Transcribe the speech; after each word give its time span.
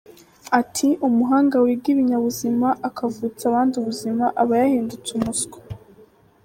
Ati 0.59 0.87
“Umuhanga 1.07 1.55
wiga 1.63 1.87
ibinyabuzima 1.93 2.67
akavutsa 2.87 3.41
abandi 3.45 3.73
ubuzima 3.77 4.25
aba 4.41 4.53
yahindutse 4.61 5.09
umuswa. 5.17 5.57